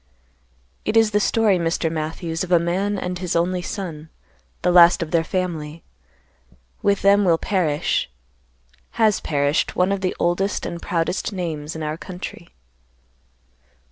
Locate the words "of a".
2.43-2.57